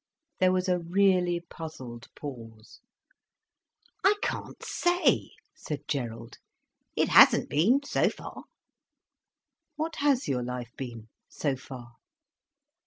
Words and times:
There 0.39 0.51
was 0.51 0.67
a 0.67 0.79
really 0.79 1.41
puzzled 1.41 2.07
pause. 2.15 2.79
"I 4.03 4.15
can't 4.23 4.65
say," 4.65 5.29
said 5.55 5.87
Gerald. 5.87 6.37
"It 6.95 7.09
hasn't 7.09 7.51
been, 7.51 7.83
so 7.83 8.09
far." 8.09 8.45
"What 9.75 9.97
has 9.97 10.27
your 10.27 10.41
life 10.41 10.71
been, 10.75 11.09
so 11.29 11.55
far?" 11.55 11.97